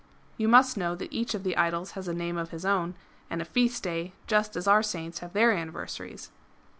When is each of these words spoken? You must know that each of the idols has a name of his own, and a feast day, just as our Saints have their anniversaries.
You 0.35 0.47
must 0.47 0.77
know 0.77 0.95
that 0.95 1.13
each 1.13 1.35
of 1.35 1.43
the 1.43 1.55
idols 1.55 1.91
has 1.91 2.07
a 2.07 2.13
name 2.15 2.35
of 2.35 2.49
his 2.49 2.65
own, 2.65 2.95
and 3.29 3.39
a 3.39 3.45
feast 3.45 3.83
day, 3.83 4.13
just 4.25 4.55
as 4.55 4.67
our 4.67 4.81
Saints 4.81 5.19
have 5.19 5.33
their 5.33 5.51
anniversaries. 5.51 6.31